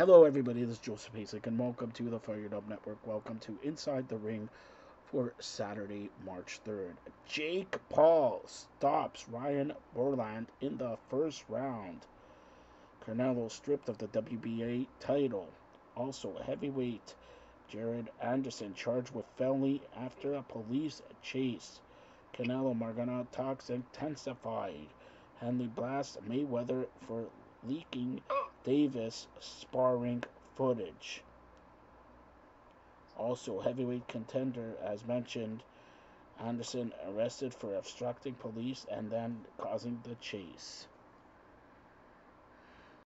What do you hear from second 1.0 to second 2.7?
Hasek, and welcome to the Fired Up